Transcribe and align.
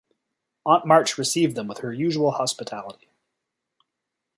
Aunt 0.65 0.87
March 0.87 1.15
received 1.19 1.55
them 1.55 1.67
with 1.67 1.77
her 1.81 1.93
usual 1.93 2.31
hospitality. 2.31 3.07